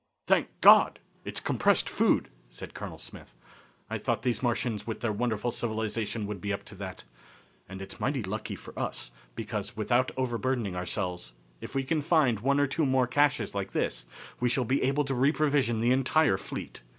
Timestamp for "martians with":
4.41-5.01